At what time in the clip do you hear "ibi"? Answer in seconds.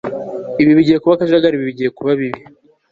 0.61-0.71, 1.55-1.67